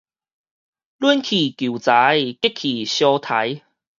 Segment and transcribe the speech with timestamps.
[0.03, 0.21] 忍氣求財，激氣
[2.85, 3.29] 相刣